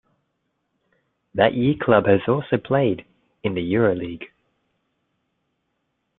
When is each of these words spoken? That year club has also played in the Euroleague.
That 1.35 1.53
year 1.53 1.75
club 1.79 2.07
has 2.07 2.21
also 2.27 2.57
played 2.57 3.05
in 3.43 3.53
the 3.53 3.61
Euroleague. 3.61 4.23